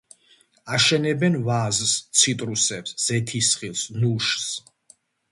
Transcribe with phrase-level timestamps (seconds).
[0.75, 1.91] აშენებენ ვაზს,
[2.21, 4.49] ციტრუსებს, ზეთისხილს, ნუშს.